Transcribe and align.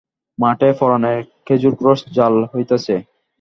মাঠে 0.39 0.69
পরাণের 0.79 1.17
খেজুররস 1.45 1.99
জ্বাল 2.15 2.35
হইতেছে। 2.51 2.95